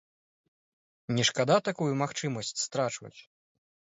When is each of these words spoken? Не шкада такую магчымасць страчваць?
Не 1.17 1.23
шкада 1.29 1.57
такую 1.69 1.91
магчымасць 2.01 2.51
страчваць? 2.65 3.15